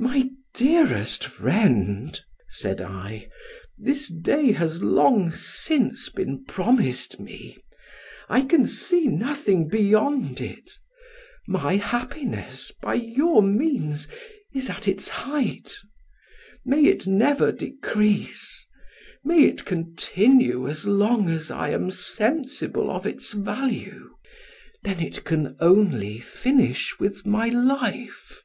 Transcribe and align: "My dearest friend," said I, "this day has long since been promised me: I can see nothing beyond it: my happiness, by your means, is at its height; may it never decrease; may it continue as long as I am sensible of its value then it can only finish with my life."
"My 0.00 0.30
dearest 0.54 1.22
friend," 1.24 2.20
said 2.48 2.80
I, 2.80 3.28
"this 3.78 4.08
day 4.08 4.50
has 4.50 4.82
long 4.82 5.30
since 5.30 6.08
been 6.08 6.44
promised 6.46 7.20
me: 7.20 7.56
I 8.28 8.40
can 8.40 8.66
see 8.66 9.06
nothing 9.06 9.68
beyond 9.68 10.40
it: 10.40 10.72
my 11.46 11.76
happiness, 11.76 12.72
by 12.82 12.94
your 12.94 13.40
means, 13.40 14.08
is 14.52 14.68
at 14.68 14.88
its 14.88 15.08
height; 15.10 15.76
may 16.64 16.80
it 16.86 17.06
never 17.06 17.52
decrease; 17.52 18.66
may 19.22 19.44
it 19.44 19.64
continue 19.64 20.68
as 20.68 20.88
long 20.88 21.28
as 21.30 21.52
I 21.52 21.70
am 21.70 21.92
sensible 21.92 22.90
of 22.90 23.06
its 23.06 23.30
value 23.30 24.10
then 24.82 24.98
it 24.98 25.22
can 25.24 25.54
only 25.60 26.18
finish 26.18 26.96
with 26.98 27.24
my 27.24 27.46
life." 27.48 28.42